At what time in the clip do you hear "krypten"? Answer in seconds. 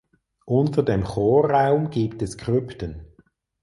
2.35-3.05